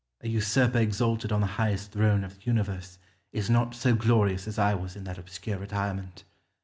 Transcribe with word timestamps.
Scipio. 0.17 0.31
A 0.31 0.33
usurper 0.33 0.77
exalted 0.79 1.31
on 1.31 1.41
the 1.41 1.45
highest 1.61 1.91
throne 1.91 2.23
of 2.23 2.33
the 2.39 2.45
universe 2.45 2.97
is 3.31 3.51
not 3.51 3.75
so 3.75 3.93
glorious 3.93 4.47
as 4.47 4.57
I 4.57 4.73
was 4.73 4.95
in 4.95 5.03
that 5.03 5.19
obscure 5.19 5.59
retirement. 5.59 6.23